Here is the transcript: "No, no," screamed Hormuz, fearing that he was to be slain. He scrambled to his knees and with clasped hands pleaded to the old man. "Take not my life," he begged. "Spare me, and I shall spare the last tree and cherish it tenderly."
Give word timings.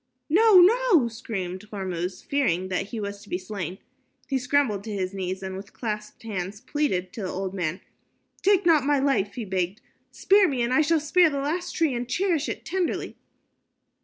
"No, 0.31 0.59
no," 0.61 1.07
screamed 1.09 1.67
Hormuz, 1.71 2.23
fearing 2.23 2.69
that 2.69 2.87
he 2.87 2.99
was 2.99 3.21
to 3.21 3.29
be 3.29 3.37
slain. 3.37 3.77
He 4.27 4.39
scrambled 4.39 4.83
to 4.85 4.91
his 4.91 5.13
knees 5.13 5.43
and 5.43 5.55
with 5.55 5.73
clasped 5.73 6.23
hands 6.23 6.59
pleaded 6.59 7.13
to 7.13 7.21
the 7.21 7.29
old 7.29 7.53
man. 7.53 7.81
"Take 8.41 8.65
not 8.65 8.83
my 8.83 8.97
life," 8.97 9.35
he 9.35 9.45
begged. 9.45 9.79
"Spare 10.09 10.47
me, 10.47 10.63
and 10.63 10.73
I 10.73 10.81
shall 10.81 10.99
spare 10.99 11.29
the 11.29 11.37
last 11.37 11.75
tree 11.75 11.93
and 11.93 12.09
cherish 12.09 12.49
it 12.49 12.65
tenderly." 12.65 13.15